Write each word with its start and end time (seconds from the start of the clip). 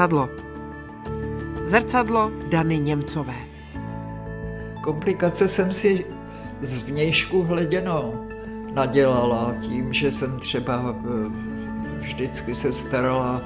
zrcadlo. 0.00 0.28
Zrcadlo 1.66 2.30
Dany 2.48 2.78
Němcové. 2.78 3.34
Komplikace 4.82 5.48
jsem 5.48 5.72
si 5.72 6.06
z 6.60 6.82
vnějšku 6.82 7.42
hleděno 7.42 8.12
nadělala 8.74 9.54
tím, 9.60 9.92
že 9.92 10.12
jsem 10.12 10.40
třeba 10.40 10.94
eh, 10.94 11.04
vždycky 11.98 12.54
se 12.54 12.72
starala 12.72 13.42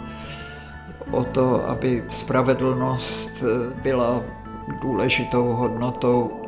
o 1.11 1.25
to, 1.25 1.69
aby 1.69 2.05
spravedlnost 2.11 3.43
eh, 3.43 3.81
byla 3.83 4.23
důležitou 4.83 5.45
hodnotou. 5.45 6.44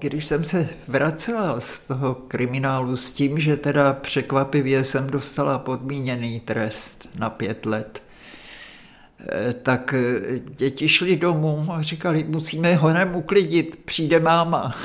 Když 0.00 0.26
jsem 0.26 0.44
se 0.44 0.68
vracela 0.88 1.60
z 1.60 1.80
toho 1.80 2.14
kriminálu 2.14 2.96
s 2.96 3.12
tím, 3.12 3.38
že 3.38 3.56
teda 3.56 3.92
překvapivě 3.92 4.84
jsem 4.84 5.10
dostala 5.10 5.58
podmíněný 5.58 6.40
trest 6.40 7.08
na 7.18 7.30
pět 7.30 7.66
let, 7.66 8.02
eh, 9.28 9.52
tak 9.52 9.94
děti 10.56 10.88
šli 10.88 11.16
domů 11.16 11.66
a 11.72 11.82
říkali, 11.82 12.24
musíme 12.28 12.74
honem 12.74 13.14
uklidit, 13.14 13.78
přijde 13.84 14.20
máma. 14.20 14.74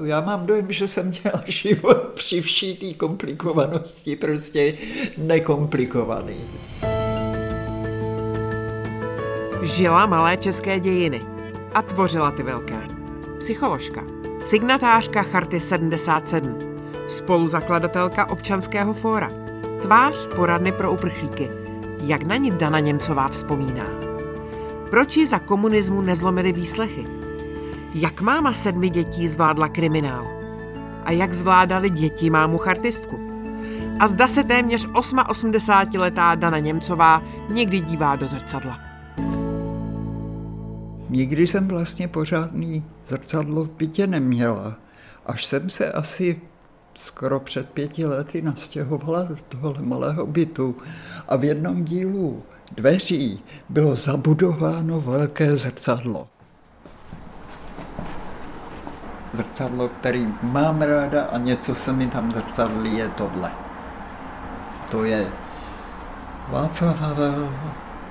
To 0.00 0.06
já 0.06 0.20
mám 0.20 0.46
dojem, 0.46 0.72
že 0.72 0.88
jsem 0.88 1.08
měla 1.08 1.42
život 1.46 1.96
při 2.14 2.40
vší 2.40 2.76
té 2.76 2.94
komplikovanosti 2.94 4.16
prostě 4.16 4.74
nekomplikovaný. 5.18 6.36
Žila 9.62 10.06
malé 10.06 10.36
české 10.36 10.80
dějiny 10.80 11.22
a 11.74 11.82
tvořila 11.82 12.30
ty 12.30 12.42
velké. 12.42 12.80
Psycholožka, 13.38 14.04
signatářka 14.40 15.22
Charty 15.22 15.60
77, 15.60 16.58
spoluzakladatelka 17.06 18.30
občanského 18.30 18.94
fóra, 18.94 19.30
tvář 19.82 20.26
poradny 20.36 20.72
pro 20.72 20.92
uprchlíky, 20.92 21.50
jak 22.04 22.22
na 22.22 22.36
ní 22.36 22.50
Dana 22.50 22.80
Němcová 22.80 23.28
vzpomíná. 23.28 23.86
Proč 24.90 25.16
ji 25.16 25.26
za 25.26 25.38
komunismu 25.38 26.00
nezlomily 26.00 26.52
výslechy? 26.52 27.06
Jak 27.94 28.20
máma 28.20 28.52
sedmi 28.52 28.88
dětí 28.88 29.28
zvládla 29.28 29.68
kriminál? 29.68 30.26
A 31.04 31.12
jak 31.12 31.32
zvládali 31.32 31.90
děti 31.90 32.30
mámu 32.30 32.58
chartistku? 32.58 33.20
A 33.98 34.08
zda 34.08 34.28
se 34.28 34.44
téměř 34.44 34.88
88-letá 34.88 36.34
Dana 36.34 36.58
Němcová 36.58 37.22
někdy 37.48 37.80
dívá 37.80 38.16
do 38.16 38.28
zrcadla. 38.28 38.89
Nikdy 41.10 41.46
jsem 41.46 41.68
vlastně 41.68 42.08
pořádný 42.08 42.84
zrcadlo 43.06 43.64
v 43.64 43.70
bytě 43.70 44.06
neměla. 44.06 44.76
Až 45.26 45.44
jsem 45.46 45.70
se 45.70 45.92
asi 45.92 46.40
skoro 46.94 47.40
před 47.40 47.70
pěti 47.70 48.06
lety 48.06 48.42
nastěhovala 48.42 49.24
do 49.24 49.36
tohohle 49.48 49.82
malého 49.82 50.26
bytu 50.26 50.76
a 51.28 51.36
v 51.36 51.44
jednom 51.44 51.84
dílu 51.84 52.42
dveří 52.72 53.42
bylo 53.68 53.96
zabudováno 53.96 55.00
velké 55.00 55.56
zrcadlo. 55.56 56.28
Zrcadlo, 59.32 59.88
který 59.88 60.28
mám 60.42 60.82
ráda 60.82 61.24
a 61.24 61.38
něco 61.38 61.74
se 61.74 61.92
mi 61.92 62.06
tam 62.06 62.32
zrcadlí, 62.32 62.96
je 62.96 63.08
tohle. 63.08 63.52
To 64.90 65.04
je 65.04 65.32
Václav 66.48 67.00
Havel 67.00 67.54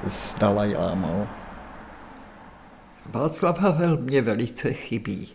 s 0.07 0.35
Dalajlámou. 0.40 1.28
Václav 3.12 3.59
Havel 3.59 3.97
mě 3.97 4.22
velice 4.22 4.74
chybí. 4.74 5.30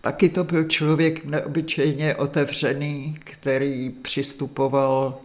Taky 0.00 0.28
to 0.28 0.44
byl 0.44 0.64
člověk 0.64 1.24
neobyčejně 1.24 2.14
otevřený, 2.14 3.16
který 3.24 3.90
přistupoval 3.90 5.18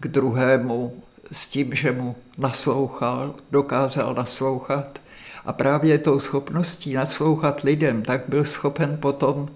k 0.00 0.08
druhému 0.08 1.02
s 1.32 1.48
tím, 1.48 1.74
že 1.74 1.92
mu 1.92 2.16
naslouchal, 2.38 3.34
dokázal 3.50 4.14
naslouchat 4.14 5.02
a 5.44 5.52
právě 5.52 5.98
tou 5.98 6.20
schopností 6.20 6.94
naslouchat 6.94 7.60
lidem, 7.60 8.02
tak 8.02 8.22
byl 8.28 8.44
schopen 8.44 8.96
potom 8.96 9.48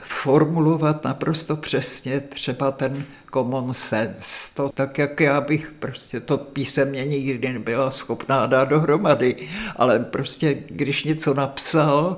formulovat 0.00 1.04
naprosto 1.04 1.56
přesně 1.56 2.20
třeba 2.20 2.70
ten 2.70 3.04
common 3.32 3.74
sense. 3.74 4.54
To 4.54 4.68
tak, 4.74 4.98
jak 4.98 5.20
já 5.20 5.40
bych 5.40 5.72
prostě 5.78 6.20
to 6.20 6.38
písemně 6.38 7.04
nikdy 7.04 7.52
nebyla 7.52 7.90
schopná 7.90 8.46
dát 8.46 8.68
dohromady, 8.68 9.36
ale 9.76 9.98
prostě 9.98 10.54
když 10.68 11.04
něco 11.04 11.34
napsal, 11.34 12.16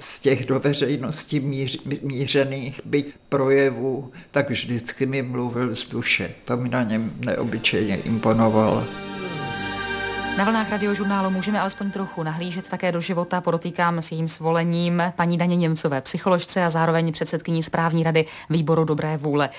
z 0.00 0.20
těch 0.20 0.44
do 0.44 0.60
veřejnosti 0.60 1.40
míř, 1.40 1.82
mířených 2.02 2.80
byť 2.84 3.14
projevů, 3.28 4.12
tak 4.30 4.50
vždycky 4.50 5.06
mi 5.06 5.22
mluvil 5.22 5.74
z 5.74 5.86
duše. 5.86 6.34
To 6.44 6.56
mi 6.56 6.68
na 6.68 6.82
něm 6.82 7.12
neobyčejně 7.20 7.96
imponovalo. 7.96 9.07
Na 10.38 10.44
vlnách 10.44 10.70
radiožurnálu 10.70 11.30
můžeme 11.30 11.60
alespoň 11.60 11.90
trochu 11.90 12.22
nahlížet 12.22 12.68
také 12.68 12.92
do 12.92 13.00
života, 13.00 13.40
podotýkám 13.40 13.98
s 13.98 14.12
jejím 14.12 14.28
svolením 14.28 15.02
paní 15.16 15.38
Daně 15.38 15.56
Němcové, 15.56 16.00
psycholožce 16.00 16.64
a 16.64 16.70
zároveň 16.70 17.12
předsedkyní 17.12 17.62
správní 17.62 18.02
rady 18.02 18.26
výboru 18.50 18.84
dobré 18.84 19.16
vůle. 19.16 19.50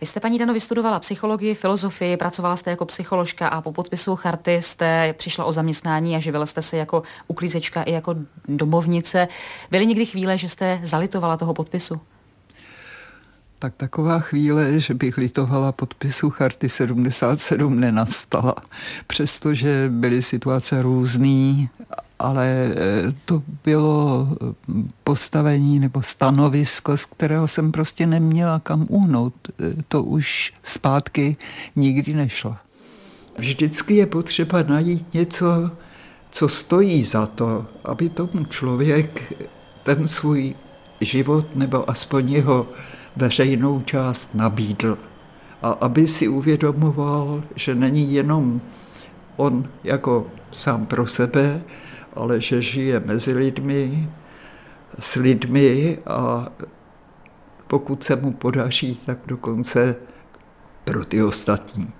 Vy 0.00 0.06
jste, 0.06 0.20
paní 0.20 0.38
Dano, 0.38 0.54
vystudovala 0.54 0.98
psychologii, 0.98 1.54
filozofii, 1.54 2.16
pracovala 2.16 2.56
jste 2.56 2.70
jako 2.70 2.86
psycholožka 2.86 3.48
a 3.48 3.60
po 3.60 3.72
podpisu 3.72 4.16
charty 4.16 4.62
jste 4.62 5.14
přišla 5.18 5.44
o 5.44 5.52
zaměstnání 5.52 6.16
a 6.16 6.20
živila 6.20 6.46
jste 6.46 6.62
se 6.62 6.76
jako 6.76 7.02
uklízečka 7.28 7.82
i 7.82 7.92
jako 7.92 8.14
domovnice. 8.48 9.28
Byly 9.70 9.86
někdy 9.86 10.06
chvíle, 10.06 10.38
že 10.38 10.48
jste 10.48 10.80
zalitovala 10.82 11.36
toho 11.36 11.54
podpisu? 11.54 12.00
Tak 13.62 13.74
taková 13.76 14.18
chvíle, 14.18 14.80
že 14.80 14.94
bych 14.94 15.18
litovala 15.18 15.72
podpisu 15.72 16.30
Charty 16.30 16.68
77 16.68 17.80
nenastala. 17.80 18.54
Přestože 19.06 19.86
byly 19.88 20.22
situace 20.22 20.82
různý, 20.82 21.68
ale 22.18 22.46
e, 22.46 22.72
to 23.24 23.42
bylo 23.64 24.28
postavení 25.04 25.78
nebo 25.78 26.02
stanovisko, 26.02 26.96
z 26.96 27.04
kterého 27.04 27.48
jsem 27.48 27.72
prostě 27.72 28.06
neměla 28.06 28.58
kam 28.58 28.86
uhnout. 28.88 29.34
E, 29.48 29.82
to 29.88 30.02
už 30.02 30.52
zpátky 30.62 31.36
nikdy 31.76 32.14
nešlo. 32.14 32.56
Vždycky 33.38 33.94
je 33.94 34.06
potřeba 34.06 34.62
najít 34.62 35.14
něco, 35.14 35.70
co 36.30 36.48
stojí 36.48 37.04
za 37.04 37.26
to, 37.26 37.66
aby 37.84 38.08
tomu 38.08 38.44
člověk 38.44 39.32
ten 39.82 40.08
svůj 40.08 40.54
život 41.00 41.56
nebo 41.56 41.90
aspoň 41.90 42.32
jeho 42.32 42.68
veřejnou 43.16 43.82
část 43.82 44.34
nabídl. 44.34 44.98
A 45.62 45.70
aby 45.70 46.06
si 46.06 46.28
uvědomoval, 46.28 47.42
že 47.54 47.74
není 47.74 48.14
jenom 48.14 48.60
on 49.36 49.68
jako 49.84 50.26
sám 50.52 50.86
pro 50.86 51.06
sebe, 51.06 51.62
ale 52.14 52.40
že 52.40 52.62
žije 52.62 53.00
mezi 53.00 53.34
lidmi, 53.34 54.08
s 54.98 55.14
lidmi 55.14 55.98
a 56.06 56.48
pokud 57.66 58.02
se 58.02 58.16
mu 58.16 58.32
podaří, 58.32 58.98
tak 59.06 59.18
dokonce 59.26 59.96
pro 60.84 61.04
ty 61.04 61.22
ostatní. 61.22 61.92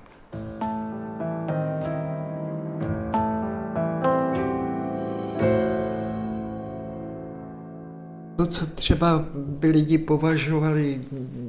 Co 8.52 8.66
třeba 8.66 9.24
by 9.34 9.68
lidi 9.68 9.98
považovali, 9.98 11.00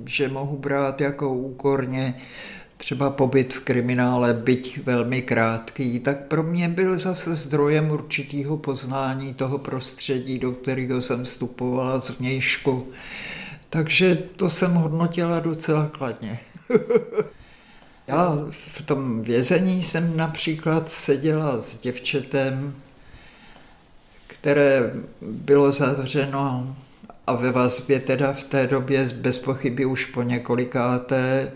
že 0.05 0.27
mohu 0.27 0.57
brát 0.57 1.01
jako 1.01 1.33
úkorně, 1.33 2.15
třeba 2.77 3.09
pobyt 3.09 3.53
v 3.53 3.59
kriminále, 3.59 4.33
byť 4.33 4.79
velmi 4.83 5.21
krátký, 5.21 5.99
tak 5.99 6.27
pro 6.27 6.43
mě 6.43 6.69
byl 6.69 6.97
zase 6.97 7.35
zdrojem 7.35 7.91
určitého 7.91 8.57
poznání 8.57 9.33
toho 9.33 9.57
prostředí, 9.57 10.39
do 10.39 10.51
kterého 10.51 11.01
jsem 11.01 11.23
vstupovala 11.23 11.99
z 11.99 12.09
vnějšku. 12.19 12.87
Takže 13.69 14.15
to 14.15 14.49
jsem 14.49 14.73
hodnotila 14.73 15.39
docela 15.39 15.89
kladně. 15.91 16.39
Já 18.07 18.37
v 18.51 18.81
tom 18.81 19.21
vězení 19.21 19.83
jsem 19.83 20.17
například 20.17 20.91
seděla 20.91 21.61
s 21.61 21.77
děvčetem, 21.77 22.75
které 24.27 24.93
bylo 25.21 25.71
zavřeno 25.71 26.75
a 27.27 27.33
ve 27.33 27.51
vazbě 27.51 27.99
teda 27.99 28.33
v 28.33 28.43
té 28.43 28.67
době 28.67 29.09
bez 29.13 29.39
pochyby 29.39 29.85
už 29.85 30.05
po 30.05 30.21
několikáté, 30.21 31.51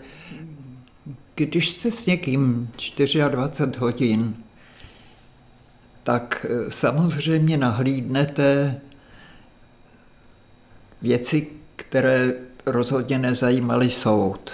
když 1.34 1.70
jste 1.70 1.90
s 1.90 2.06
někým 2.06 2.70
24 3.28 3.78
hodin, 3.78 4.36
tak 6.02 6.46
eh, 6.48 6.70
samozřejmě 6.70 7.56
nahlídnete 7.56 8.80
věci, 11.02 11.46
které 11.76 12.32
rozhodně 12.66 13.18
nezajímaly 13.18 13.90
soud. 13.90 14.50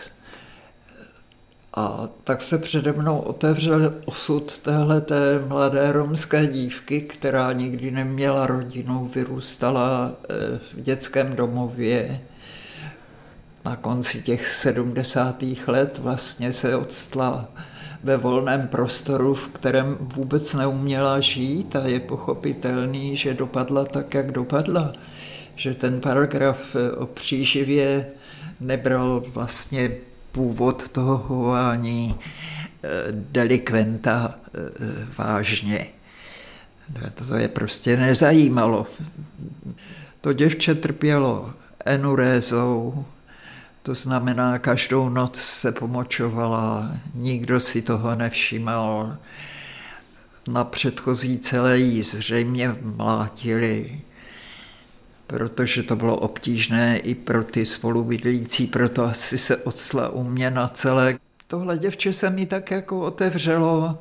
A 1.76 2.09
tak 2.25 2.43
se 2.43 2.59
přede 2.59 2.93
mnou 2.93 3.19
otevřel 3.19 3.94
osud 4.05 4.59
téhle 4.59 5.00
té 5.00 5.38
mladé 5.38 5.93
romské 5.93 6.47
dívky, 6.47 7.00
která 7.00 7.53
nikdy 7.53 7.91
neměla 7.91 8.47
rodinu, 8.47 9.11
vyrůstala 9.15 10.12
eh, 10.31 10.59
v 10.59 10.82
dětském 10.82 11.37
domově. 11.37 12.21
na 13.65 13.76
konci 13.76 14.23
těch 14.23 14.55
70. 14.55 15.44
let 15.67 15.99
vlastně 15.99 16.53
se 16.53 16.76
odstla 16.76 17.49
ve 18.03 18.17
volném 18.17 18.69
prostoru, 18.69 19.35
v 19.35 19.49
kterém 19.49 19.97
vůbec 20.00 20.55
neuměla 20.55 21.20
žít 21.20 21.77
a 21.77 21.87
je 21.87 22.00
pochopitelný, 22.00 23.17
že 23.17 23.35
dopadla 23.35 23.85
tak, 23.85 24.15
jak 24.15 24.32
dopadla. 24.32 24.93
Že 25.56 25.75
ten 25.75 26.00
paragraf 26.00 26.77
o 26.97 27.06
příživě 27.06 28.06
nebral 28.61 29.25
vlastně 29.27 29.91
původ 30.35 30.89
toho 30.89 31.19
chování 31.19 32.15
eh, 32.19 32.89
delikventa 33.11 34.35
eh, 34.35 35.07
vážně. 35.19 35.87
To 37.29 37.37
je 37.37 37.49
prostě 37.49 37.97
nezajímalo. 37.97 38.87
To 40.21 40.33
děvče 40.33 40.75
trpělo 40.75 41.55
enurézou, 41.85 43.05
to 43.83 43.95
znamená, 43.95 44.59
každou 44.59 45.09
noc 45.09 45.37
se 45.41 45.73
pomočovala, 45.73 46.91
nikdo 47.15 47.61
si 47.61 47.83
toho 47.83 48.15
nevšímal. 48.15 49.17
Na 50.49 50.65
předchozí 50.65 51.39
celé 51.39 51.79
jí 51.79 52.03
zřejmě 52.03 52.77
mlátili, 52.83 54.01
protože 55.26 55.82
to 55.82 55.97
bylo 55.97 56.17
obtížné 56.17 56.99
i 56.99 57.15
pro 57.15 57.44
ty 57.44 57.67
spolubydlící, 57.67 58.67
proto 58.67 59.05
asi 59.05 59.38
se 59.38 59.56
odstla 59.56 60.09
u 60.09 60.25
mě 60.25 60.50
na 60.50 60.69
celé. 60.69 61.19
Tohle 61.47 61.79
děvče 61.79 62.12
se 62.12 62.31
mi 62.31 62.47
tak 62.47 62.71
jako 62.71 63.00
otevřelo 63.00 63.99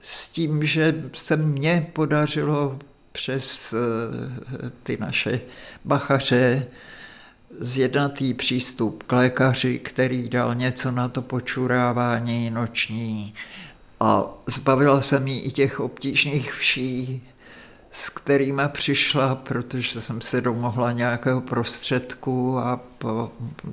s 0.00 0.28
tím, 0.28 0.64
že 0.64 1.02
se 1.12 1.36
mně 1.36 1.86
podařilo 1.92 2.78
přes 3.12 3.74
eh, 3.74 4.70
ty 4.82 4.96
naše 5.00 5.40
bachaře 5.84 6.66
zjednatý 7.60 8.34
přístup 8.34 9.02
k 9.02 9.12
lékaři, 9.12 9.78
který 9.78 10.28
dal 10.28 10.54
něco 10.54 10.90
na 10.90 11.08
to 11.08 11.22
počurávání 11.22 12.50
noční 12.50 13.34
a 14.00 14.24
zbavila 14.46 15.02
se 15.02 15.20
mi 15.20 15.38
i 15.38 15.50
těch 15.50 15.80
obtížných 15.80 16.52
vší, 16.52 17.22
s 17.92 18.08
kterými 18.08 18.62
přišla, 18.68 19.34
protože 19.34 20.00
jsem 20.00 20.20
se 20.20 20.40
domohla 20.40 20.92
nějakého 20.92 21.40
prostředku 21.40 22.58
a 22.58 22.80
po 22.98 23.30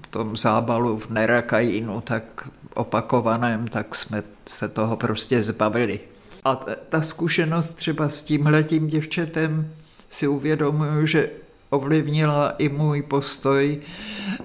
tom 0.10 0.38
zábalu 0.38 0.98
v 0.98 1.10
Nerakajínu 1.10 2.02
tak 2.02 2.50
opakovaném, 2.74 3.68
tak 3.68 3.96
jsme 3.96 4.24
se 4.46 4.70
toho 4.70 4.98
prostě 4.98 5.44
zbavili. 5.44 6.00
A 6.46 6.56
ta 6.90 7.02
zkušenost 7.02 7.74
třeba 7.74 8.10
s 8.10 8.22
tímhletím 8.22 8.88
děvčetem 8.88 9.74
si 10.10 10.28
uvědomuju, 10.28 11.06
že 11.06 11.30
ovlivnila 11.70 12.50
i 12.50 12.70
můj 12.70 13.02
postoj 13.02 13.80
eh, 13.80 14.44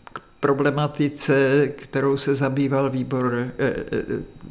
problematice, 0.41 1.67
kterou 1.67 2.17
se 2.17 2.35
zabýval 2.35 2.89
výbor 2.89 3.33
eh, 3.35 3.51
eh, 3.59 4.03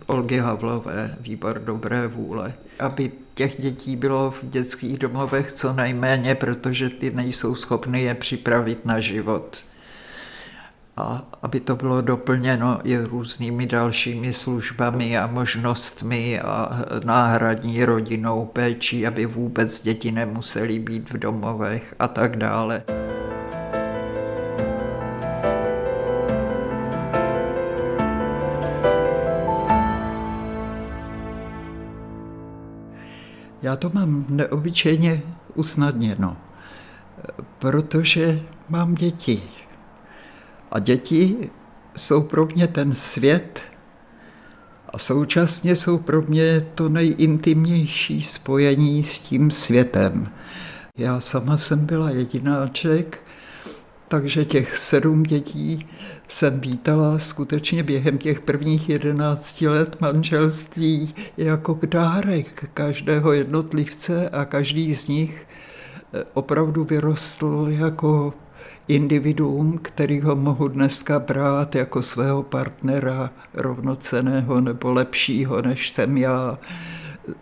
Olgy 0.07 0.39
Havlové, 0.39 1.17
výbor 1.21 1.59
dobré 1.59 2.07
vůle. 2.07 2.55
Aby 2.79 3.13
těch 3.35 3.61
dětí 3.61 3.97
bylo 3.97 4.31
v 4.31 4.45
dětských 4.51 4.99
domovech 4.99 5.53
co 5.53 5.73
nejméně, 5.73 6.35
protože 6.35 6.89
ty 6.89 7.11
nejsou 7.11 7.55
schopny 7.55 8.03
je 8.03 8.15
připravit 8.15 8.87
na 8.87 9.01
život 9.01 9.65
a 11.01 11.23
aby 11.43 11.61
to 11.61 11.77
bylo 11.77 12.01
doplněno 12.01 12.81
i 12.85 12.97
různými 12.97 13.67
dalšími 13.67 14.33
službami 14.33 15.19
a 15.19 15.27
možnostmi 15.27 16.41
a 16.41 16.85
náhradní 17.05 17.85
rodinou 17.85 18.45
péčí, 18.45 19.07
aby 19.07 19.27
vůbec 19.27 19.83
děti 19.83 20.13
nemusely 20.13 20.79
být 20.79 21.11
v 21.11 21.19
domovech 21.19 21.95
a 21.99 22.09
tak 22.09 22.37
dále. 22.37 22.83
Já 33.71 33.77
to 33.77 33.91
mám 33.95 34.27
neobyčejně 34.29 35.23
usnadněno, 35.55 36.37
protože 37.59 38.43
mám 38.69 38.95
děti. 38.95 39.43
A 40.71 40.79
děti 40.79 41.51
jsou 41.97 42.23
pro 42.23 42.47
mě 42.47 42.69
ten 42.69 42.95
svět 42.95 43.63
a 44.93 44.99
současně 44.99 45.77
jsou 45.77 45.99
pro 45.99 46.23
mě 46.23 46.61
to 46.61 46.89
nejintimnější 46.89 48.23
spojení 48.23 49.05
s 49.05 49.21
tím 49.21 49.51
světem. 49.51 50.29
Já 50.97 51.21
sama 51.21 51.57
jsem 51.57 51.87
byla 51.87 52.11
jedináček, 52.11 53.23
takže 54.11 54.45
těch 54.45 54.79
sedm 54.79 55.23
dětí 55.23 55.79
jsem 56.29 56.61
vítala 56.61 57.19
skutečně 57.19 57.83
během 57.83 58.19
těch 58.19 58.41
prvních 58.41 58.89
jedenácti 58.89 59.69
let 59.69 60.01
manželství 60.01 61.15
jako 61.37 61.79
dárek 61.87 62.71
každého 62.75 63.33
jednotlivce 63.33 64.29
a 64.29 64.45
každý 64.45 64.95
z 64.95 65.09
nich 65.09 65.47
eh, 66.15 66.25
opravdu 66.35 66.85
vyrostl 66.85 67.67
jako 67.71 68.35
individuum, 68.89 69.79
který 69.79 70.21
ho 70.21 70.37
mohu 70.37 70.69
dneska 70.69 71.19
brát 71.19 71.75
jako 71.75 72.03
svého 72.03 72.43
partnera 72.43 73.31
rovnoceného 73.55 74.61
nebo 74.61 74.93
lepšího, 74.93 75.63
než 75.63 75.91
jsem 75.91 76.17
já. 76.17 76.59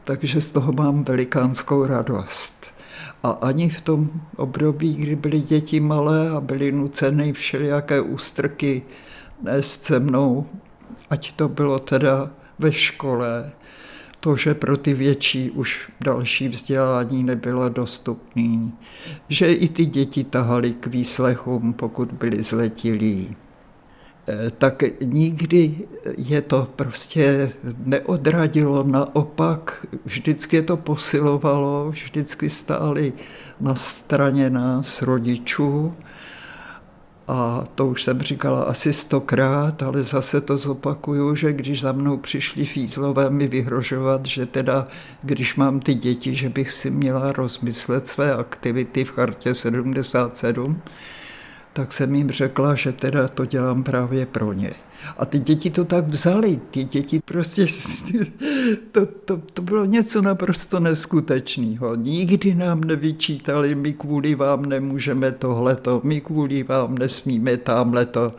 Takže 0.05 0.41
z 0.41 0.50
toho 0.50 0.73
mám 0.73 1.05
velikánskou 1.05 1.87
radost. 1.87 2.77
A 3.23 3.31
ani 3.31 3.69
v 3.69 3.81
tom 3.81 4.11
období, 4.37 4.94
kdy 4.94 5.17
byly 5.17 5.41
děti 5.41 5.81
malé 5.81 6.31
a 6.31 6.41
byly 6.41 6.73
nuceny 6.73 7.32
všelijaké 7.32 8.00
ústrky 8.00 8.82
nést 9.43 9.85
se 9.85 10.00
mnou, 10.00 10.47
ať 11.11 11.32
to 11.32 11.49
bylo 11.49 11.79
teda 11.79 12.31
ve 12.59 12.73
škole, 12.73 13.53
to, 14.20 14.37
že 14.37 14.55
pro 14.55 14.76
ty 14.76 14.94
větší 14.94 15.50
už 15.50 15.91
další 16.00 16.49
vzdělání 16.49 17.25
nebylo 17.25 17.69
dostupné, 17.69 18.70
že 19.28 19.52
i 19.52 19.69
ty 19.69 19.87
děti 19.87 20.25
tahali 20.25 20.73
k 20.73 20.87
výslechům, 20.87 21.73
pokud 21.73 22.12
byli 22.12 22.42
zletilí, 22.42 23.37
tak 24.58 24.82
nikdy 25.04 25.75
je 26.18 26.42
to 26.42 26.68
prostě 26.76 27.50
neodradilo, 27.85 28.82
naopak 28.82 29.87
vždycky 30.04 30.56
je 30.56 30.62
to 30.62 30.76
posilovalo, 30.76 31.90
vždycky 31.90 32.50
stáli 32.50 33.12
na 33.61 33.75
straně 33.75 34.50
nás 34.50 35.02
rodičů. 35.02 35.94
A 37.30 37.64
to 37.75 37.87
už 37.87 38.02
jsem 38.02 38.23
říkala 38.23 38.62
asi 38.62 38.92
stokrát, 38.92 39.82
ale 39.82 40.02
zase 40.02 40.40
to 40.40 40.56
zopakuju, 40.56 41.35
že 41.35 41.52
když 41.52 41.80
za 41.80 41.92
mnou 41.92 42.16
přišli 42.16 42.66
fízlové 42.66 43.30
mi 43.30 43.49
vyhrožovat, 43.49 44.26
že 44.26 44.47
teda, 44.47 44.87
když 45.23 45.56
mám 45.56 45.80
ty 45.80 45.94
děti, 45.94 46.35
že 46.35 46.49
bych 46.49 46.73
si 46.73 46.90
měla 46.90 47.32
rozmyslet 47.32 48.08
své 48.08 48.35
aktivity 48.35 49.04
v 49.04 49.11
chartě 49.11 49.54
77, 49.54 50.82
tak 51.78 51.92
jsem 51.92 52.14
jim 52.14 52.30
řekla, 52.30 52.75
že 52.75 52.92
teda 52.92 53.28
to 53.28 53.44
dělám 53.44 53.82
právě 53.82 54.26
pro 54.26 54.52
ně. 54.52 54.70
A 55.18 55.26
ty 55.26 55.38
děti 55.38 55.70
to 55.70 55.85
tak 55.85 56.08
vzali, 56.08 56.61
ty 56.70 56.85
děti 56.85 57.20
prostě, 57.25 57.66
to, 58.92 59.06
to, 59.06 59.38
to 59.38 59.62
bylo 59.62 59.85
něco 59.85 60.23
naprosto 60.23 60.80
neskutečného. 60.80 61.94
Nikdy 61.94 62.54
nám 62.54 62.80
nevyčítali, 62.80 63.75
my 63.75 63.92
kvůli 63.92 64.35
vám 64.35 64.66
nemůžeme 64.66 65.32
tohleto, 65.32 66.00
my 66.04 66.20
kvůli 66.20 66.62
vám 66.62 66.99
nesmíme 66.99 67.56
tamhleto. 67.56 68.32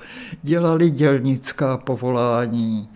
Dělali 0.44 0.90
dělnická 0.90 1.78
povolání. 1.78 2.90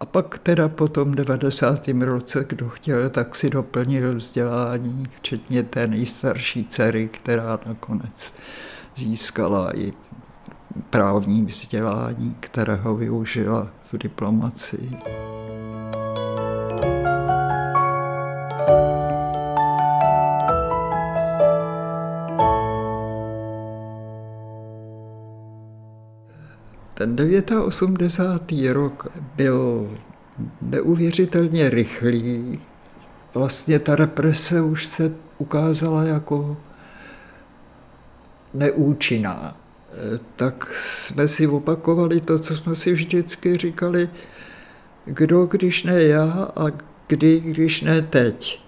A 0.00 0.06
pak 0.06 0.38
teda 0.38 0.68
po 0.68 0.88
tom 0.88 1.14
90. 1.14 1.88
roce, 1.88 2.44
kdo 2.48 2.68
chtěl, 2.68 3.10
tak 3.10 3.36
si 3.36 3.50
doplnil 3.50 4.16
vzdělání, 4.16 5.06
včetně 5.18 5.62
té 5.62 5.86
nejstarší 5.86 6.66
dcery, 6.70 7.08
která 7.08 7.58
nakonec 7.66 8.32
získala 8.96 9.76
i 9.78 9.92
právní 10.90 11.44
vzdělání, 11.44 12.36
kterého 12.40 12.96
využila 12.96 13.68
v 13.92 13.98
diplomacii. 13.98 14.98
Ten 26.94 27.16
89. 27.66 28.72
rok 28.72 29.12
byl 29.36 29.90
neuvěřitelně 30.62 31.70
rychlý. 31.70 32.60
Vlastně 33.34 33.78
ta 33.78 33.96
represe 33.96 34.62
už 34.62 34.86
se 34.86 35.12
ukázala 35.38 36.04
jako 36.04 36.56
neúčinná 38.54 39.56
tak 40.36 40.74
jsme 40.74 41.28
si 41.28 41.46
opakovali 41.46 42.20
to, 42.20 42.38
co 42.38 42.54
jsme 42.54 42.74
si 42.74 42.92
vždycky 42.92 43.56
říkali, 43.56 44.08
kdo, 45.04 45.46
když 45.46 45.84
ne 45.84 46.02
já 46.02 46.48
a 46.56 46.64
kdy, 47.06 47.40
když 47.40 47.80
ne 47.80 48.02
teď. 48.02 48.60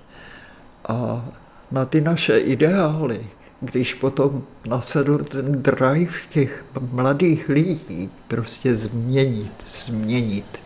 A 0.88 1.28
na 1.70 1.84
ty 1.84 2.00
naše 2.00 2.38
ideály, 2.38 3.26
když 3.60 3.94
potom 3.94 4.42
nasedl 4.68 5.18
ten 5.18 5.62
drive 5.62 6.12
těch 6.28 6.64
mladých 6.92 7.48
lidí, 7.48 8.10
prostě 8.28 8.76
změnit, 8.76 9.66
změnit, 9.86 10.62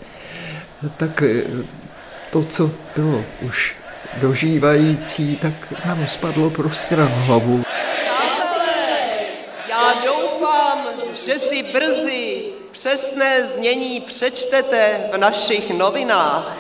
tak 0.96 1.22
eh, 1.22 1.44
to, 2.32 2.44
co 2.44 2.70
bylo 2.96 3.24
už 3.42 3.76
dožívající, 4.20 5.36
tak 5.36 5.86
nám 5.86 6.06
spadlo 6.06 6.50
prostě 6.50 6.96
na 6.96 7.04
hlavu. 7.04 7.62
Já 9.80 9.94
doufám, 10.04 10.78
že 11.12 11.38
si 11.38 11.62
brzy 11.62 12.44
přesné 12.70 13.46
znění 13.46 14.00
přečtete 14.00 15.08
v 15.12 15.18
našich 15.18 15.70
novinách. 15.70 16.56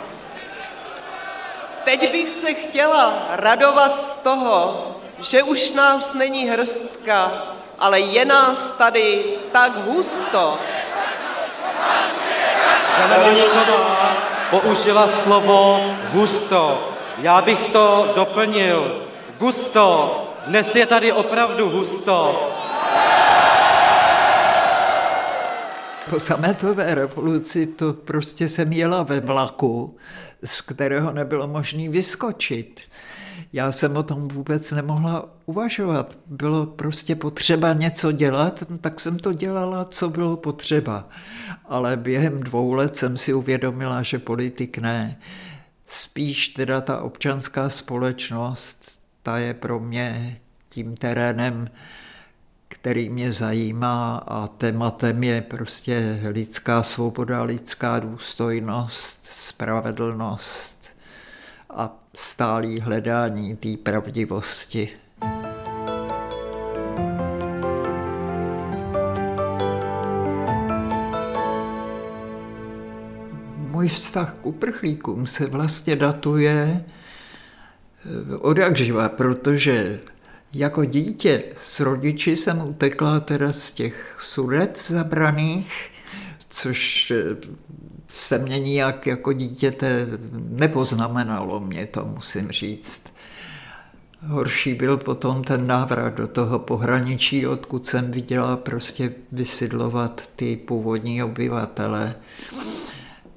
Teď 1.84 2.12
bych 2.12 2.30
se 2.30 2.54
chtěla 2.54 3.12
radovat 3.30 4.04
z 4.04 4.14
toho, 4.14 4.86
že 5.22 5.42
už 5.42 5.72
nás 5.72 6.14
není 6.14 6.48
hrstka, 6.48 7.32
ale 7.78 8.00
je 8.00 8.24
nás 8.24 8.72
tady 8.78 9.24
tak 9.52 9.76
husto. 9.76 10.58
Jana 12.98 13.30
Němcová 13.30 14.16
použila 14.50 15.08
slovo 15.08 15.80
husto. 16.12 16.88
Já 17.18 17.40
bych 17.40 17.68
to 17.68 18.12
doplnil. 18.14 19.06
Gusto. 19.38 20.16
Dnes 20.46 20.74
je 20.74 20.86
tady 20.86 21.12
opravdu 21.12 21.70
husto. 21.70 22.50
Po 26.10 26.20
sametové 26.20 26.94
revoluci 26.94 27.66
to 27.66 27.92
prostě 27.92 28.48
jsem 28.48 28.72
jela 28.72 29.02
ve 29.02 29.20
vlaku, 29.20 29.96
z 30.44 30.60
kterého 30.60 31.12
nebylo 31.12 31.46
možné 31.46 31.88
vyskočit. 31.88 32.80
Já 33.52 33.72
jsem 33.72 33.96
o 33.96 34.02
tom 34.02 34.28
vůbec 34.28 34.72
nemohla 34.72 35.28
uvažovat. 35.46 36.18
Bylo 36.26 36.66
prostě 36.66 37.16
potřeba 37.16 37.72
něco 37.72 38.12
dělat, 38.12 38.64
tak 38.80 39.00
jsem 39.00 39.18
to 39.18 39.32
dělala, 39.32 39.84
co 39.84 40.10
bylo 40.10 40.36
potřeba. 40.36 41.08
Ale 41.68 41.96
během 41.96 42.40
dvou 42.40 42.72
let 42.72 42.96
jsem 42.96 43.16
si 43.16 43.32
uvědomila, 43.32 44.02
že 44.02 44.18
politik 44.18 44.78
ne. 44.78 45.18
Spíš 45.86 46.48
teda 46.48 46.80
ta 46.80 47.00
občanská 47.00 47.70
společnost, 47.70 49.00
ta 49.22 49.38
je 49.38 49.54
pro 49.54 49.80
mě 49.80 50.38
tím 50.68 50.96
terénem, 50.96 51.68
který 52.80 53.08
mě 53.08 53.32
zajímá 53.32 54.16
a 54.16 54.46
tématem 54.46 55.24
je 55.24 55.40
prostě 55.40 56.20
lidská 56.28 56.82
svoboda, 56.82 57.42
lidská 57.42 57.98
důstojnost, 57.98 59.26
spravedlnost 59.26 60.88
a 61.70 61.96
stálý 62.14 62.80
hledání 62.80 63.56
té 63.56 63.68
pravdivosti. 63.82 64.88
Můj 73.56 73.88
vztah 73.88 74.34
k 74.34 74.46
uprchlíkům 74.46 75.26
se 75.26 75.46
vlastně 75.46 75.96
datuje 75.96 76.84
eh, 78.04 78.36
od 78.36 78.58
jak 78.58 78.76
živa, 78.76 79.08
protože 79.08 80.00
jako 80.52 80.84
dítě 80.84 81.42
s 81.64 81.80
rodiči 81.80 82.36
jsem 82.36 82.68
utekla 82.68 83.20
teda 83.20 83.52
z 83.52 83.72
těch 83.72 84.18
sudet 84.20 84.82
zabraných, 84.86 85.90
což 86.48 87.10
eh, 87.10 87.24
se 88.08 88.38
mě 88.38 88.58
nijak 88.58 89.06
jako 89.06 89.32
dítěte 89.32 90.06
nepoznamenalo 90.32 91.60
mě 91.60 91.86
to, 91.86 92.04
musím 92.04 92.50
říct. 92.50 93.02
Horší 94.26 94.74
byl 94.74 94.96
potom 94.96 95.44
ten 95.44 95.66
návrat 95.66 96.14
do 96.14 96.28
toho 96.28 96.58
pohraničí, 96.58 97.46
odkud 97.46 97.86
jsem 97.86 98.10
viděla 98.10 98.56
prostě 98.56 99.12
vysidlovat 99.32 100.22
ty 100.36 100.56
původní 100.56 101.22
obyvatele. 101.22 102.14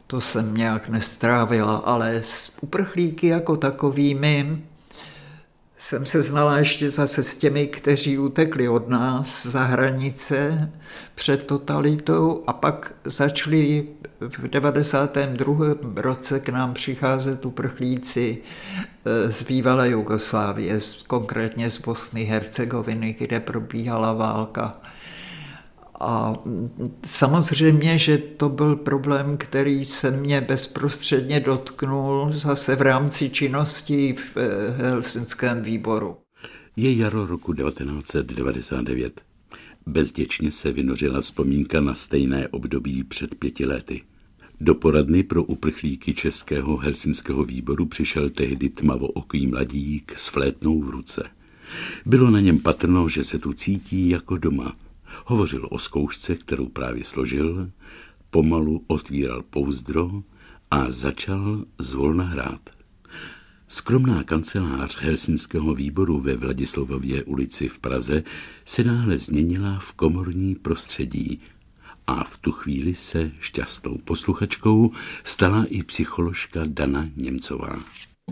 To 0.08 0.22
jsem 0.22 0.58
nějak 0.58 0.89
nestrávila, 0.89 1.75
ale 1.75 2.15
s 2.15 2.58
uprchlíky 2.62 3.27
jako 3.27 3.58
takovými 3.58 4.63
jsem 5.83 6.05
se 6.05 6.21
znala 6.21 6.57
ještě 6.57 6.89
zase 6.89 7.23
s 7.23 7.35
těmi, 7.35 7.67
kteří 7.67 8.17
utekli 8.17 8.69
od 8.69 8.89
nás 8.89 9.45
za 9.45 9.63
hranice 9.63 10.71
před 11.15 11.43
totalitou 11.47 12.43
a 12.47 12.53
pak 12.53 12.93
začali 13.03 13.87
v 14.19 14.47
92. 14.47 15.65
roce 15.95 16.39
k 16.39 16.49
nám 16.49 16.73
přicházet 16.73 17.45
uprchlíci 17.45 18.37
eh, 19.05 19.31
z 19.31 19.43
bývalé 19.43 19.89
Jugoslávie, 19.89 20.79
konkrétně 21.07 21.71
z 21.71 21.77
Bosny 21.77 22.23
Hercegoviny, 22.23 23.15
kde 23.19 23.39
probíhala 23.39 24.13
válka. 24.13 24.81
A 26.05 26.36
samozřejmě, 27.05 27.98
že 27.98 28.17
to 28.17 28.50
byl 28.50 28.75
problém, 28.75 29.38
který 29.38 29.86
se 29.86 30.12
mě 30.12 30.41
bezprostředně 30.41 31.39
dotknul 31.39 32.31
zase 32.31 32.75
v 32.75 32.81
rámci 32.81 33.29
činnosti 33.29 34.13
v 34.13 34.38
eh, 34.38 34.72
Helsinském 34.72 35.62
výboru. 35.62 36.17
Je 36.75 36.93
jaro 36.98 37.25
roku 37.25 37.53
1999. 37.53 39.22
Bezděčně 39.86 40.51
se 40.51 40.72
vynořila 40.72 41.22
vzpomínka 41.22 41.81
na 41.81 41.93
stejné 41.93 42.48
období 42.48 43.03
před 43.03 43.36
pěti 43.36 43.65
lety. 43.65 44.01
Do 44.62 44.75
poradny 44.75 45.24
pro 45.24 45.43
uprchlíky 45.43 46.13
Českého 46.13 46.77
helsinského 46.77 47.43
výboru 47.43 47.86
přišel 47.86 48.29
tehdy 48.29 48.69
tmavooký 48.69 49.48
mladík 49.48 50.13
s 50.17 50.27
flétnou 50.27 50.81
v 50.81 50.89
ruce. 50.89 51.24
Bylo 52.05 52.29
na 52.29 52.39
něm 52.39 52.60
patrno, 52.60 53.10
že 53.10 53.24
se 53.24 53.39
tu 53.39 53.53
cítí 53.53 54.10
jako 54.10 54.38
doma– 54.38 54.74
Hovořil 55.25 55.67
o 55.72 55.79
zkoušce, 55.79 56.36
kterou 56.36 56.67
právě 56.67 57.03
složil, 57.03 57.72
pomalu 58.29 58.84
otvíral 58.88 59.43
pouzdro 59.50 60.24
a 60.72 60.89
začal 60.89 61.65
zvolna 61.79 62.24
hrát. 62.24 62.70
Skromná 63.67 64.24
kancelář 64.24 64.98
Helsinského 64.98 65.75
výboru 65.75 66.20
ve 66.20 66.36
Vladislavově 66.36 67.24
ulici 67.24 67.70
v 67.70 67.79
Praze 67.79 68.24
se 68.65 68.84
náhle 68.84 69.17
změnila 69.17 69.79
v 69.79 69.93
komorní 69.93 70.55
prostředí 70.55 71.41
a 72.08 72.24
v 72.24 72.38
tu 72.38 72.51
chvíli 72.51 72.96
se 72.96 73.32
šťastnou 73.39 73.98
posluchačkou 73.98 74.91
stala 75.24 75.65
i 75.67 75.84
psycholožka 75.84 76.62
Dana 76.65 77.10
Němcová. 77.15 77.79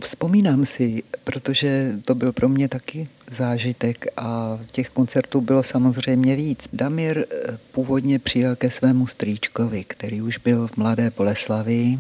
Vzpomínám 0.04 0.66
si, 0.66 1.04
protože 1.24 2.00
to 2.06 2.16
byl 2.16 2.32
pro 2.32 2.50
mě 2.50 2.68
taky 2.68 3.10
zážitek 3.32 4.06
a 4.18 4.60
těch 4.72 4.90
koncertů 4.90 5.42
bylo 5.42 5.64
samozřejmě 5.64 6.36
víc. 6.36 6.68
Damir 6.74 7.18
eh, 7.20 7.58
původně 7.72 8.20
přijel 8.20 8.56
ke 8.56 8.72
svému 8.72 9.08
strýčkovi, 9.08 9.84
který 9.84 10.22
už 10.22 10.38
byl 10.38 10.68
v 10.68 10.78
Mladé 10.78 11.12
Boleslavi 11.18 12.00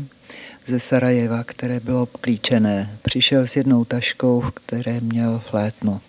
ze 0.68 0.80
Sarajeva, 0.80 1.44
které 1.44 1.80
bylo 1.80 2.06
klíčené. 2.06 2.98
Přišel 3.02 3.48
s 3.48 3.56
jednou 3.56 3.86
taškou, 3.86 4.42
v 4.42 4.52
které 4.52 5.00
měl 5.02 5.42
flétnu. 5.50 6.02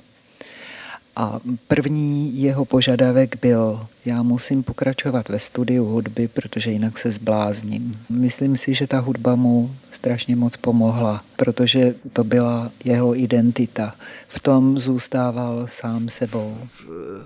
A 1.16 1.40
první 1.68 2.42
jeho 2.42 2.64
požadavek 2.64 3.36
byl, 3.42 3.86
já 4.04 4.22
musím 4.22 4.62
pokračovat 4.62 5.28
ve 5.28 5.38
studiu 5.38 5.84
hudby, 5.84 6.28
protože 6.28 6.70
jinak 6.70 6.98
se 6.98 7.12
zblázním. 7.12 7.98
Myslím 8.10 8.56
si, 8.56 8.74
že 8.74 8.86
ta 8.86 8.98
hudba 8.98 9.34
mu 9.34 9.70
strašně 10.02 10.36
moc 10.36 10.56
pomohla, 10.56 11.24
protože 11.36 11.94
to 12.12 12.24
byla 12.24 12.70
jeho 12.84 13.16
identita. 13.16 13.94
V 14.28 14.40
tom 14.40 14.78
zůstával 14.78 15.68
sám 15.80 16.08
sebou. 16.08 16.58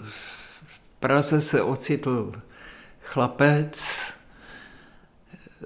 V 0.04 0.80
Praze 1.00 1.40
se 1.40 1.62
ocitl 1.62 2.32
chlapec 3.00 3.76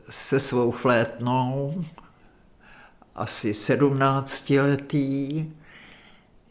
se 0.09 0.41
svou 0.41 0.71
flétnou, 0.71 1.85
asi 3.15 3.55
sedmnáctiletý, 3.55 5.47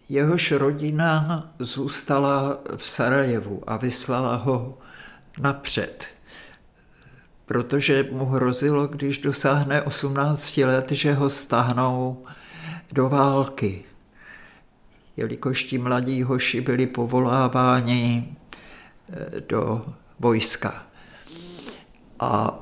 jehož 0.10 0.51
rodina 0.51 1.50
zůstala 1.60 2.58
v 2.78 2.89
Sarajevu 2.89 3.63
a 3.68 3.78
vyslala 3.78 4.36
ho 4.36 4.78
napřed 5.39 6.19
protože 7.50 8.08
mu 8.12 8.25
hrozilo, 8.25 8.88
když 8.88 9.18
dosáhne 9.18 9.82
18 9.82 10.58
let, 10.58 10.91
že 10.91 11.13
ho 11.13 11.29
stáhnou 11.29 12.25
do 12.91 13.10
války. 13.10 13.84
Jelikož 15.18 15.63
ti 15.63 15.77
mladí 15.77 16.24
hoši 16.24 16.62
byli 16.62 16.88
povoláváni 16.88 18.36
eh, 19.10 19.41
do 19.41 19.86
vojska. 20.20 20.84
A 22.20 22.60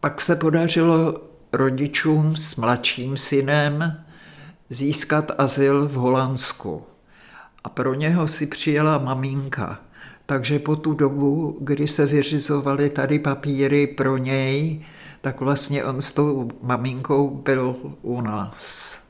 pak 0.00 0.20
se 0.20 0.36
podařilo 0.36 1.14
rodičům 1.52 2.36
s 2.36 2.56
mladším 2.56 3.16
synem 3.16 4.04
získat 4.68 5.30
azyl 5.38 5.88
v 5.88 5.92
Holandsku. 5.92 6.86
A 7.64 7.68
pro 7.68 7.94
něho 7.94 8.28
si 8.28 8.46
přijela 8.46 8.98
maminka– 8.98 9.78
takže 10.30 10.58
po 10.58 10.76
tu 10.76 10.94
dobu, 10.94 11.58
kdy 11.60 11.88
se 11.88 12.06
vyřizovaly 12.06 12.90
tady 12.90 13.18
papíry 13.18 13.86
pro 13.86 14.16
něj, 14.16 14.84
tak 15.20 15.40
vlastně 15.40 15.84
on 15.84 16.02
s 16.02 16.12
tou 16.12 16.48
maminkou 16.62 17.30
byl 17.30 17.76
u 18.02 18.20
nás. 18.20 19.00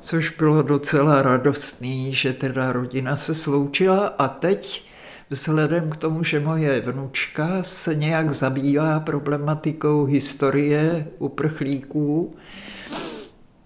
což 0.00 0.30
bylo 0.30 0.62
docela 0.62 1.22
radostný, 1.22 2.14
že 2.14 2.32
teda 2.32 2.72
rodina 2.72 3.16
se 3.16 3.34
sloučila 3.34 4.06
a 4.06 4.28
teď 4.28 4.88
vzhledem 5.30 5.90
k 5.90 5.96
tomu, 5.96 6.24
že 6.24 6.40
moje 6.40 6.80
vnučka 6.80 7.62
se 7.62 7.94
nějak 7.94 8.32
zabývá 8.32 9.00
problematikou 9.00 10.04
historie 10.04 11.06
uprchlíků, 11.18 12.34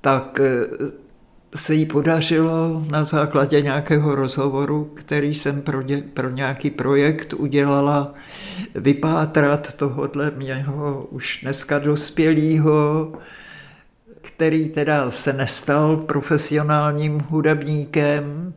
tak 0.00 0.40
eh, 0.40 0.66
se 1.55 1.75
jí 1.75 1.87
podařilo 1.87 2.85
na 2.90 3.05
základě 3.05 3.61
nějakého 3.61 4.14
rozhovoru, 4.14 4.85
který 4.95 5.35
jsem 5.35 5.62
pro, 5.62 5.83
ně, 5.83 6.02
pro 6.14 6.31
nějaký 6.31 6.71
projekt 6.71 7.33
udělala, 7.33 8.14
vypátrat 8.75 9.75
tohohle 9.75 10.31
měho 10.37 11.07
už 11.11 11.38
dneska 11.43 11.78
dospělého, 11.78 13.12
který 14.23 14.69
teda 14.69 15.11
se 15.11 15.33
nestal 15.33 15.97
profesionálním 15.97 17.21
hudebníkem, 17.21 18.55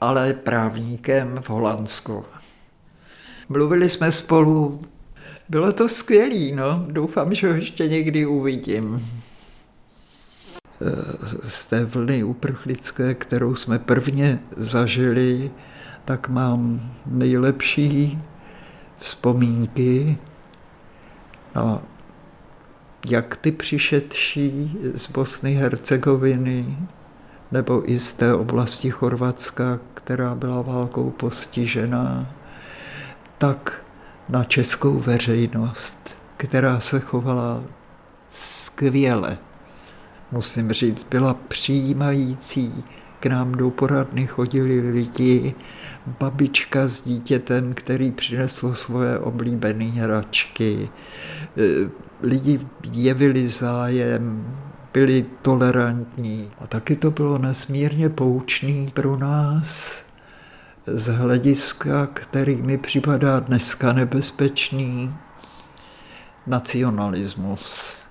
ale 0.00 0.32
právníkem 0.32 1.40
v 1.42 1.50
Holandsku. 1.50 2.24
Mluvili 3.48 3.88
jsme 3.88 4.12
spolu, 4.12 4.82
bylo 5.48 5.72
to 5.72 5.88
skvělé, 5.88 6.56
no, 6.56 6.86
doufám, 6.88 7.34
že 7.34 7.48
ho 7.48 7.54
ještě 7.54 7.88
někdy 7.88 8.26
uvidím. 8.26 9.06
Z 11.48 11.66
té 11.66 11.84
vlny 11.84 12.24
uprchlické, 12.24 13.14
kterou 13.14 13.54
jsme 13.54 13.78
prvně 13.78 14.38
zažili, 14.56 15.50
tak 16.04 16.28
mám 16.28 16.80
nejlepší 17.06 18.22
vzpomínky 18.98 20.18
na 21.54 21.82
jak 23.06 23.36
ty 23.36 23.52
přišedší 23.52 24.78
z 24.94 25.10
Bosny 25.10 25.54
Hercegoviny, 25.54 26.76
nebo 27.52 27.90
i 27.90 28.00
z 28.00 28.12
té 28.12 28.34
oblasti 28.34 28.90
Chorvatska, 28.90 29.78
která 29.94 30.34
byla 30.34 30.62
válkou 30.62 31.10
postižená, 31.10 32.34
tak 33.38 33.86
na 34.28 34.44
českou 34.44 34.98
veřejnost, 34.98 36.22
která 36.36 36.80
se 36.80 37.00
chovala 37.00 37.62
skvěle. 38.28 39.38
Musím 40.32 40.72
říct, 40.72 41.06
byla 41.10 41.34
přijímající. 41.34 42.84
K 43.20 43.26
nám 43.26 43.52
do 43.52 43.70
poradny 43.70 44.26
chodili 44.26 44.80
lidi, 44.80 45.54
babička 46.20 46.88
s 46.88 47.02
dítětem, 47.02 47.74
který 47.74 48.10
přinesl 48.10 48.74
svoje 48.74 49.18
oblíbené 49.18 49.84
hračky. 49.84 50.88
E, 51.56 51.90
lidi 52.22 52.60
jevili 52.92 53.48
zájem, 53.48 54.56
byli 54.92 55.26
tolerantní. 55.42 56.50
A 56.58 56.66
taky 56.66 56.96
to 56.96 57.10
bylo 57.10 57.38
nesmírně 57.38 58.08
poučný 58.08 58.90
pro 58.94 59.16
nás 59.16 60.02
z 60.86 61.06
hlediska, 61.06 62.06
který 62.06 62.56
mi 62.56 62.78
připadá 62.78 63.40
dneska 63.40 63.92
nebezpečný, 63.92 65.14
nacionalismus. 66.46 68.01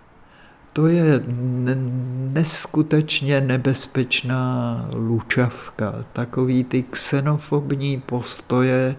To 0.74 0.88
je 0.88 1.24
neskutečně 2.34 3.42
nebezpečná 3.42 4.90
lučavka, 4.94 6.06
takový 6.13 6.63
ty 6.63 6.84
xenofobní 6.84 8.01
postoje, 8.01 8.96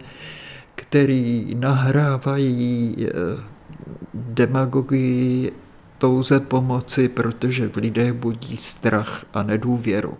který 0.74 1.54
nahrávají 1.54 2.96
eh, 3.00 3.42
demagogii 4.14 5.52
touze 5.98 6.40
pomoci, 6.40 7.08
protože 7.08 7.68
v 7.68 7.76
lidech 7.76 8.12
budí 8.12 8.56
strach 8.56 9.24
a 9.34 9.42
nedůvěru. 9.42 10.18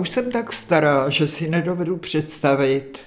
Už 0.00 0.10
jsem 0.10 0.32
tak 0.32 0.52
stará, 0.52 1.08
že 1.08 1.28
si 1.28 1.50
nedovedu 1.50 1.96
představit, 1.96 3.00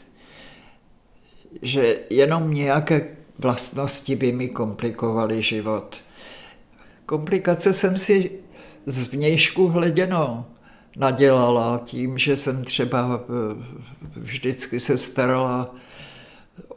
že 1.61 1.99
jenom 2.09 2.53
nějaké 2.53 3.07
vlastnosti 3.39 4.15
by 4.15 4.31
mi 4.31 4.49
komplikovaly 4.49 5.41
život. 5.43 5.99
Komplikace 7.05 7.73
jsem 7.73 7.97
si 7.97 8.31
z 8.85 9.07
vnějšku 9.07 9.67
hleděno 9.67 10.45
nadělala 10.97 11.81
tím, 11.85 12.17
že 12.17 12.37
jsem 12.37 12.63
třeba 12.63 13.19
eh, 13.21 13.65
vždycky 14.15 14.79
se 14.79 14.97
starala 14.97 15.75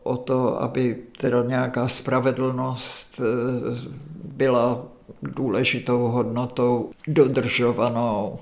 o 0.02 0.16
to, 0.16 0.62
aby 0.62 1.02
teda 1.18 1.42
nějaká 1.42 1.88
spravedlnost 1.88 3.20
eh, 3.20 3.88
byla 4.24 4.86
důležitou 5.22 5.98
hodnotou 5.98 6.90
dodržovanou, 7.08 8.38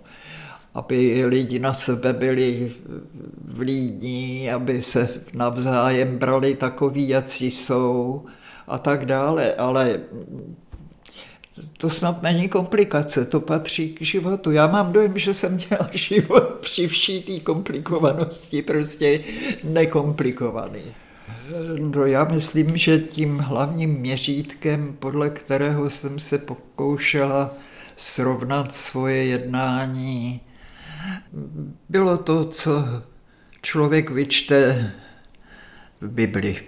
aby 0.74 1.24
lidi 1.26 1.58
na 1.58 1.74
sebe 1.74 2.12
byli 2.12 2.72
vlídní, 3.44 4.50
aby 4.50 4.82
se 4.82 5.08
navzájem 5.34 6.18
brali 6.18 6.54
takový, 6.54 7.08
jací 7.08 7.50
jsou 7.50 8.24
a 8.66 8.78
tak 8.78 9.06
dále, 9.06 9.54
ale 9.54 10.00
to 11.78 11.90
snad 11.90 12.22
není 12.22 12.48
komplikace, 12.48 13.24
to 13.24 13.40
patří 13.40 13.92
k 13.92 14.02
životu. 14.02 14.50
Já 14.50 14.66
mám 14.66 14.92
dojem, 14.92 15.18
že 15.18 15.34
jsem 15.34 15.54
měl 15.54 15.78
život 15.92 16.44
při 16.60 16.88
vší 16.88 17.22
té 17.22 17.40
komplikovanosti 17.40 18.62
prostě 18.62 19.20
nekomplikovaný. 19.64 20.82
No 21.78 22.06
já 22.06 22.24
myslím, 22.24 22.76
že 22.76 22.98
tím 22.98 23.38
hlavním 23.38 23.90
měřítkem, 23.90 24.96
podle 24.98 25.30
kterého 25.30 25.90
jsem 25.90 26.18
se 26.18 26.38
pokoušela 26.38 27.54
srovnat 27.96 28.72
svoje 28.72 29.24
jednání, 29.24 30.40
bylo 31.88 32.18
to, 32.18 32.44
co 32.44 33.02
člověk 33.62 34.10
vyčte 34.10 34.90
v 36.00 36.08
Bibli. 36.08 36.62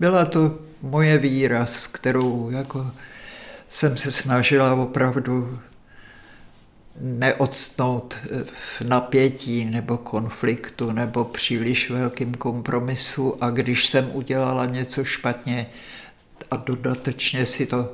Byla 0.00 0.24
to 0.24 0.58
moje 0.82 1.18
víra, 1.18 1.66
s 1.66 1.86
kterou 1.86 2.50
jako 2.50 2.90
jsem 3.68 3.96
se 3.96 4.12
snažila 4.12 4.74
opravdu 4.74 5.58
neodstnout 7.00 8.18
v 8.44 8.80
napětí 8.80 9.64
nebo 9.64 9.98
konfliktu 9.98 10.92
nebo 10.92 11.24
příliš 11.24 11.90
velkým 11.90 12.34
kompromisu 12.34 13.44
a 13.44 13.50
když 13.50 13.86
jsem 13.86 14.10
udělala 14.12 14.66
něco 14.66 15.04
špatně 15.04 15.66
a 16.50 16.56
dodatečně 16.56 17.46
si 17.46 17.66
to 17.66 17.92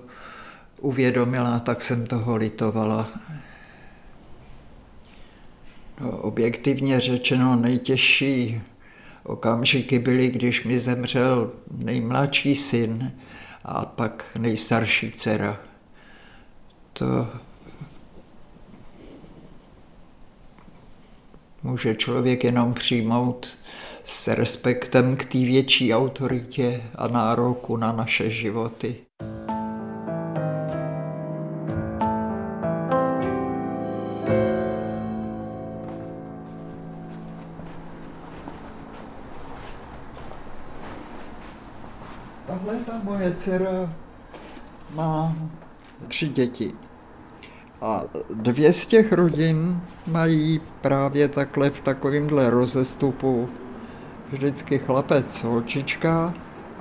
uvědomila, 0.81 1.59
tak 1.59 1.83
jsem 1.83 2.07
toho 2.07 2.37
litovala. 2.37 3.09
No, 6.01 6.11
objektivně 6.11 7.01
řečeno 7.01 7.57
nejtěžší 7.57 8.61
okamžiky 9.25 9.99
byly, 9.99 10.31
když 10.31 10.65
mi 10.65 10.79
zemřel 10.79 11.53
nejmladší 11.71 12.55
syn 12.55 13.13
a 13.65 13.85
pak 13.85 14.37
nejstarší 14.39 15.13
dcera. 15.13 15.61
To 16.93 17.29
může 21.63 21.95
člověk 21.95 22.45
jenom 22.45 22.75
přijmout 22.75 23.59
s 24.05 24.29
respektem 24.29 25.17
k 25.17 25.25
té 25.25 25.39
větší 25.39 25.95
autoritě 25.95 26.83
a 26.95 27.09
nároku 27.09 27.77
na 27.77 27.93
naše 27.93 28.31
životy. 28.31 28.97
Dcera 43.37 43.95
má 44.95 45.35
tři 46.09 46.29
děti. 46.29 46.73
A 47.81 48.03
dvě 48.35 48.73
z 48.73 48.87
těch 48.87 49.13
rodin 49.13 49.81
mají 50.07 50.61
právě 50.81 51.29
takhle 51.29 51.71
v 51.71 51.81
takovémhle 51.81 52.51
rozestupu 52.51 53.49
vždycky 54.33 54.79
chlapec, 54.79 55.45
holčička 55.45 56.35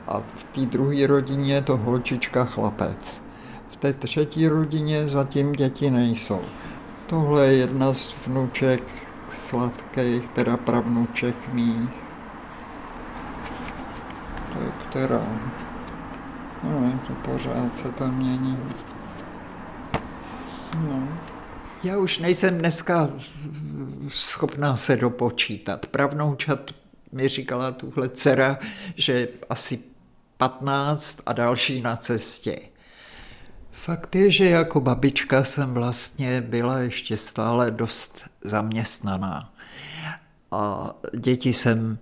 a 0.08 0.22
v 0.36 0.44
té 0.44 0.62
druhé 0.62 1.08
rodině 1.08 1.54
je 1.54 1.62
to 1.62 1.78
holčička, 1.78 2.46
chlapec. 2.46 3.24
V 3.68 3.76
té 3.76 3.94
třetí 3.94 4.48
rodině 4.48 5.08
zatím 5.08 5.52
děti 5.52 5.92
nejsou. 5.92 6.42
Tohle 7.08 7.46
je 7.46 7.54
jedna 7.54 7.94
z 7.94 8.14
vnuček 8.28 8.84
sladkých, 9.30 10.30
teda 10.30 10.58
pravnuček 10.58 11.54
mých. 11.54 11.90
To 14.54 14.60
je 14.60 14.72
která? 14.90 15.22
No, 16.64 17.00
to 17.08 17.14
pořád 17.32 17.78
se 17.78 17.90
to 17.90 18.08
mění. 18.08 18.58
No. 20.80 21.08
Já 21.84 21.98
už 21.98 22.20
nejsem 22.20 22.58
dneska 22.58 23.10
schopná 24.08 24.76
se 24.76 24.96
dopočítat. 24.96 25.86
Pravnoučat 25.86 26.72
mi 27.12 27.28
říkala 27.28 27.72
tuhle 27.72 28.10
dcera, 28.10 28.58
že 28.96 29.28
asi 29.50 29.80
15 30.38 31.22
a 31.26 31.34
další 31.34 31.82
na 31.82 31.96
cestě. 31.96 32.60
Fakt 33.72 34.16
je, 34.16 34.32
že 34.32 34.46
jako 34.46 34.82
babička 34.82 35.44
jsem 35.44 35.74
vlastně 35.74 36.42
byla 36.42 36.78
ještě 36.78 37.18
stále 37.18 37.72
dost 37.72 38.26
zaměstnaná. 38.42 39.54
A 40.52 40.92
děti 41.18 41.54
jsem 41.54 41.98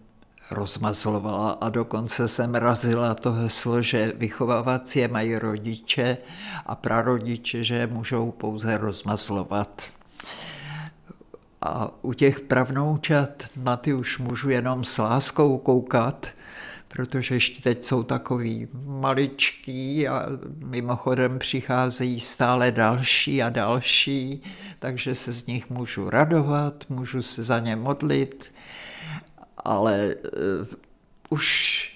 rozmazlovala 0.51 1.51
a 1.51 1.69
dokonce 1.69 2.27
jsem 2.27 2.55
razila 2.55 3.15
to 3.15 3.31
heslo, 3.31 3.81
že 3.81 4.13
vychovávací 4.15 4.99
je 4.99 5.07
mají 5.07 5.35
rodiče 5.35 6.17
a 6.65 6.75
prarodiče, 6.75 7.63
že 7.63 7.87
můžou 7.87 8.31
pouze 8.31 8.77
rozmazlovat. 8.77 9.93
A 11.61 11.91
u 12.01 12.13
těch 12.13 12.39
pravnoučat 12.39 13.43
na 13.55 13.77
ty 13.77 13.93
už 13.93 14.19
můžu 14.19 14.49
jenom 14.49 14.83
s 14.83 14.97
láskou 14.97 15.57
koukat, 15.57 16.27
protože 16.87 17.35
ještě 17.35 17.61
teď 17.61 17.85
jsou 17.85 18.03
takový 18.03 18.67
maličký 18.85 20.07
a 20.07 20.25
mimochodem 20.57 21.39
přicházejí 21.39 22.19
stále 22.19 22.71
další 22.71 23.43
a 23.43 23.49
další, 23.49 24.41
takže 24.79 25.15
se 25.15 25.31
z 25.31 25.45
nich 25.45 25.69
můžu 25.69 26.09
radovat, 26.09 26.83
můžu 26.89 27.21
se 27.21 27.43
za 27.43 27.59
ně 27.59 27.75
modlit, 27.75 28.53
ale 29.65 30.15
uh, 30.15 30.67
už 31.29 31.87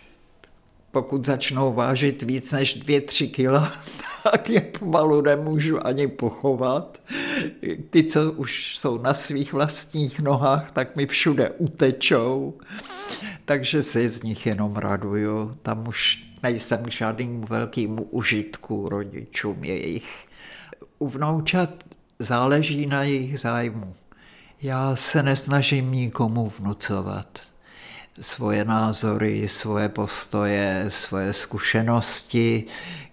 pokud 0.96 1.26
začnou 1.26 1.74
vážit 1.74 2.22
víc 2.22 2.52
než 2.52 2.74
dvě, 2.74 3.02
tři 3.02 3.28
kila, 3.28 3.74
tak 4.24 4.50
je 4.50 4.62
pomalu 4.62 5.22
nemůžu 5.22 5.88
ani 5.88 6.08
pochovat. 6.08 7.02
Ty, 7.90 8.04
co 8.04 8.32
už 8.32 8.78
jsou 8.78 8.98
na 8.98 9.14
svých 9.14 9.54
vlastních 9.54 10.20
nohách, 10.20 10.72
tak 10.72 10.96
mi 10.96 11.08
všude 11.08 11.50
utečou, 11.50 12.54
takže 13.46 13.84
se 13.84 14.10
z 14.10 14.24
nich 14.24 14.46
jenom 14.46 14.76
raduju. 14.76 15.58
Tam 15.62 15.88
už 15.88 16.24
nejsem 16.44 16.86
k 16.86 16.92
žádnému 16.92 17.46
velkému 17.50 18.04
užitku 18.04 18.90
rodičům 18.90 19.64
jejich. 19.64 20.26
U 21.00 21.10
vnoučat 21.10 21.70
záleží 22.20 22.86
na 22.86 23.04
jejich 23.04 23.40
zájmu. 23.40 23.96
Já 24.62 24.96
se 24.96 25.24
nesnažím 25.24 25.92
nikomu 25.92 26.52
vnucovat 26.60 27.55
svoje 28.22 28.66
názory, 28.66 29.48
svoje 29.48 29.90
postoje, 29.90 30.86
svoje 30.90 31.34
zkušenosti. 31.34 32.64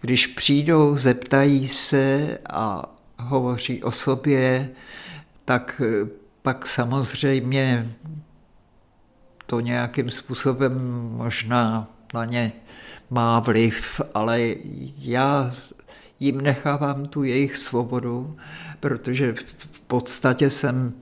Když 0.01 0.27
přijdou, 0.27 0.97
zeptají 0.97 1.69
se 1.69 2.39
a 2.51 2.85
hovoří 3.19 3.83
o 3.83 3.91
sobě, 3.91 4.71
tak 5.45 5.83
pak 6.43 6.67
samozřejmě 6.67 7.97
to 9.47 9.61
nějakým 9.61 10.11
způsobem 10.11 10.73
možná 11.17 11.89
na 12.15 12.25
ně 12.25 12.53
má 13.11 13.41
vliv, 13.41 14.01
ale 14.15 14.41
já 14.99 15.53
jim 16.21 16.41
nechávám 16.41 17.07
tu 17.07 17.23
jejich 17.23 17.57
svobodu, 17.57 18.37
protože 18.81 19.35
v 19.73 19.81
podstatě 19.81 20.51
jsem 20.51 20.93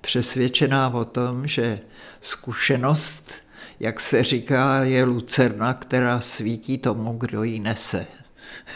přesvědčená 0.00 0.94
o 0.94 1.04
tom, 1.04 1.46
že 1.46 1.80
zkušenost, 2.20 3.32
jak 3.80 4.00
se 4.00 4.24
říká, 4.24 4.84
je 4.84 5.04
lucerna, 5.04 5.74
která 5.74 6.20
svítí 6.20 6.78
tomu, 6.78 7.12
kdo 7.12 7.42
ji 7.42 7.60
nese. 7.60 8.06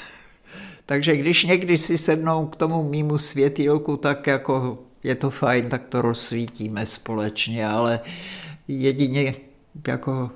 Takže 0.87 1.17
když 1.17 1.45
někdy 1.45 1.79
si 1.79 1.99
sednou 1.99 2.47
k 2.47 2.57
tomu 2.57 2.89
mýmu 2.89 3.19
světýlku, 3.19 3.97
tak 3.97 4.27
jako 4.27 4.79
je 5.03 5.15
to 5.15 5.31
fajn, 5.31 5.69
tak 5.69 5.83
to 5.89 6.03
rozsvítíme 6.03 6.87
společně, 6.87 7.69
ale 7.69 8.01
jedině 8.69 9.35
jako 9.89 10.31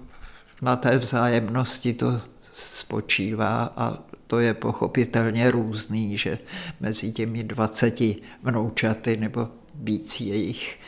na 0.63 0.77
té 0.77 0.99
vzájemnosti 0.99 1.93
to 1.95 2.21
spočívá 2.55 3.73
a 3.77 3.99
to 4.27 4.39
je 4.39 4.55
pochopitelně 4.55 5.51
různý, 5.51 6.19
že 6.19 6.39
mezi 6.81 7.13
těmi 7.13 7.45
20 7.45 8.01
vnoučaty 8.43 9.17
nebo 9.17 9.49
víc 9.79 10.21
jejich 10.21 10.79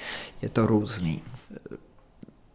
je 0.42 0.48
to 0.48 0.66
různý. 0.66 1.22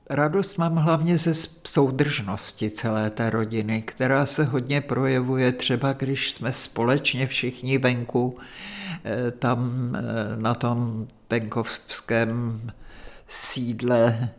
Radost 0.10 0.58
mám 0.58 0.76
hlavně 0.76 1.18
ze 1.18 1.34
soudržnosti 1.68 2.70
celé 2.70 3.10
té 3.10 3.30
rodiny, 3.30 3.82
která 3.82 4.26
se 4.26 4.44
hodně 4.44 4.82
projevuje 4.82 5.52
třeba, 5.52 5.94
když 5.94 6.32
jsme 6.32 6.52
společně 6.52 7.28
všichni 7.28 7.78
venku, 7.78 8.38
eh, 9.04 9.32
tam 9.32 9.92
eh, 9.96 10.02
na 10.42 10.54
tom 10.54 11.08
venkovském 11.30 12.62
sídle 13.28 14.30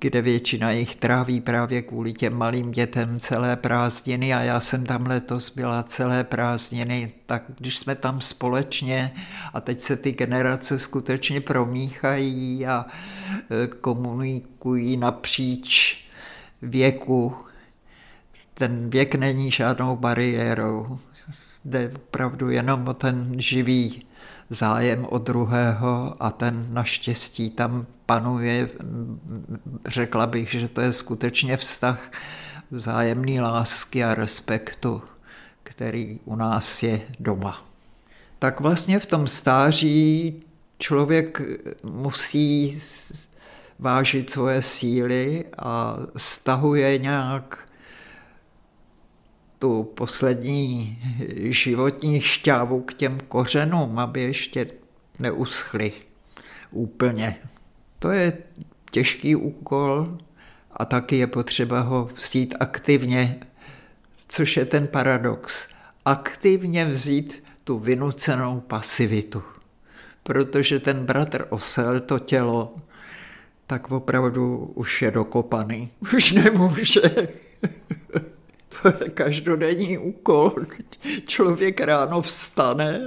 kde 0.00 0.22
většina 0.22 0.70
jich 0.70 0.96
tráví 0.96 1.40
právě 1.40 1.82
kvůli 1.82 2.12
těm 2.12 2.34
malým 2.34 2.72
dětem 2.72 3.20
celé 3.20 3.56
prázdniny 3.56 4.34
a 4.34 4.40
já 4.40 4.60
jsem 4.60 4.86
tam 4.86 5.06
letos 5.06 5.54
byla 5.54 5.82
celé 5.82 6.24
prázdniny, 6.24 7.12
tak 7.26 7.42
když 7.58 7.78
jsme 7.78 7.94
tam 7.94 8.20
společně 8.20 9.12
a 9.54 9.60
teď 9.60 9.80
se 9.80 9.96
ty 9.96 10.12
generace 10.12 10.78
skutečně 10.78 11.40
promíchají 11.40 12.66
a 12.66 12.86
e, 13.64 13.66
komunikují 13.66 14.96
napříč 14.96 15.98
věku, 16.62 17.36
ten 18.54 18.90
věk 18.90 19.14
není 19.14 19.50
žádnou 19.50 19.96
bariérou, 19.96 20.98
jde 21.64 21.92
opravdu 21.96 22.50
jenom 22.50 22.88
o 22.88 22.94
ten 22.94 23.40
živý 23.40 24.07
zájem 24.50 25.06
o 25.10 25.18
druhého 25.18 26.16
a 26.20 26.30
ten 26.30 26.66
naštěstí 26.70 27.50
tam 27.50 27.86
panuje, 28.06 28.70
řekla 29.86 30.26
bych, 30.26 30.50
že 30.50 30.68
to 30.68 30.80
je 30.80 30.92
skutečně 30.92 31.56
vztah 31.56 32.10
vzájemné 32.70 33.40
lásky 33.40 34.04
a 34.04 34.14
respektu, 34.14 35.02
který 35.62 36.20
u 36.24 36.36
nás 36.36 36.82
je 36.82 37.00
doma. 37.20 37.62
Tak 38.38 38.60
vlastně 38.60 38.98
v 38.98 39.06
tom 39.06 39.26
stáří 39.26 40.42
člověk 40.78 41.42
musí 41.82 42.78
vážit 43.78 44.30
svoje 44.30 44.62
síly 44.62 45.44
a 45.58 45.96
stahuje 46.16 46.98
nějak 46.98 47.67
tu 49.58 49.84
poslední 49.84 50.98
životní 51.34 52.20
šťávu 52.20 52.80
k 52.80 52.94
těm 52.94 53.18
kořenům, 53.28 53.98
aby 53.98 54.22
ještě 54.22 54.66
neuschly 55.18 55.92
úplně. 56.70 57.36
To 57.98 58.10
je 58.10 58.38
těžký 58.90 59.36
úkol 59.36 60.18
a 60.72 60.84
taky 60.84 61.16
je 61.16 61.26
potřeba 61.26 61.80
ho 61.80 62.10
vzít 62.14 62.54
aktivně, 62.60 63.40
což 64.28 64.56
je 64.56 64.64
ten 64.64 64.86
paradox. 64.86 65.68
Aktivně 66.04 66.84
vzít 66.84 67.44
tu 67.64 67.78
vynucenou 67.78 68.60
pasivitu. 68.60 69.42
Protože 70.22 70.80
ten 70.80 71.04
bratr 71.04 71.46
osel, 71.48 72.00
to 72.00 72.18
tělo, 72.18 72.74
tak 73.66 73.90
opravdu 73.90 74.56
už 74.74 75.02
je 75.02 75.10
dokopaný. 75.10 75.90
Už 76.14 76.32
nemůže. 76.32 77.28
To 78.68 78.88
je 78.88 79.10
každodenní 79.10 79.98
úkol. 79.98 80.52
Člověk 81.26 81.80
ráno 81.80 82.22
vstane 82.22 83.00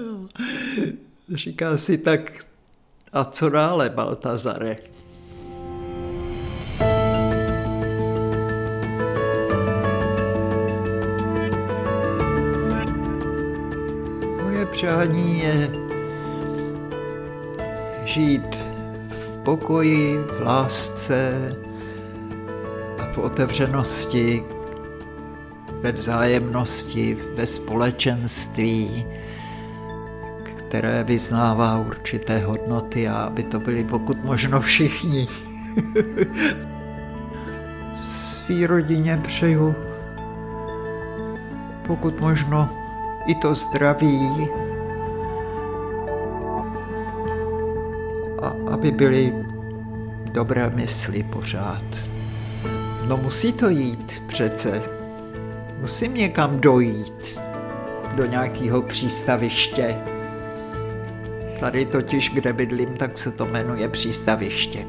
a 1.33 1.37
říká 1.37 1.77
si 1.77 1.97
tak, 1.97 2.31
a 3.13 3.25
co 3.25 3.49
dále, 3.49 3.89
Baltazare? 3.89 4.77
Moje 14.43 14.65
přání 14.65 15.39
je 15.39 15.71
žít 18.05 18.55
v 19.09 19.37
pokoji, 19.43 20.17
v 20.17 20.41
lásce 20.41 21.33
a 22.99 23.13
v 23.13 23.17
otevřenosti, 23.17 24.43
ve 25.81 25.91
vzájemnosti, 25.91 27.17
ve 27.35 27.47
společenství, 27.47 29.05
které 30.43 31.03
vyznává 31.03 31.79
určité 31.79 32.39
hodnoty 32.39 33.07
a 33.07 33.15
aby 33.15 33.43
to 33.43 33.59
byli 33.59 33.83
pokud 33.83 34.23
možno 34.23 34.61
všichni. 34.61 35.27
Svý 38.11 38.65
rodině 38.65 39.21
přeju 39.23 39.75
pokud 41.87 42.19
možno 42.19 42.69
i 43.25 43.35
to 43.35 43.55
zdraví 43.55 44.47
a 48.41 48.73
aby 48.73 48.91
byly 48.91 49.33
dobré 50.31 50.69
mysli 50.69 51.23
pořád. 51.23 51.83
No 53.07 53.17
musí 53.17 53.53
to 53.53 53.69
jít 53.69 54.23
přece. 54.27 55.00
Musím 55.81 56.13
někam 56.13 56.59
dojít 56.59 57.39
do 58.15 58.25
nějakého 58.25 58.81
přístaviště. 58.81 59.97
Tady 61.59 61.85
totiž, 61.85 62.29
kde 62.29 62.53
bydlím, 62.53 62.97
tak 62.97 63.17
se 63.17 63.31
to 63.31 63.45
jmenuje 63.45 63.89
přístaviště. 63.89 64.85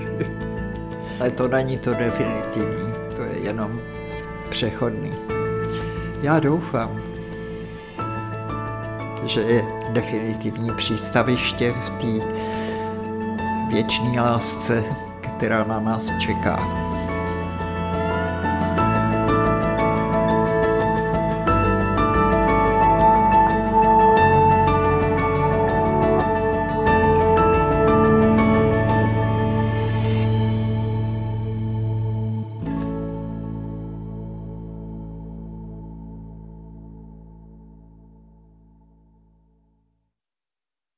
ale 1.20 1.30
to 1.30 1.48
není 1.48 1.78
to 1.78 1.94
definitivní, 1.94 2.92
to 3.16 3.22
je 3.22 3.38
jenom 3.38 3.80
přechodný. 4.50 5.12
Já 6.22 6.40
doufám, 6.40 7.00
že 9.24 9.40
je 9.40 9.64
definitivní 9.90 10.70
přístaviště 10.74 11.72
v 11.72 11.90
té 11.90 12.26
věčné 13.68 14.20
lásce, 14.20 14.84
která 15.20 15.64
na 15.64 15.80
nás 15.80 16.12
čeká. 16.18 16.87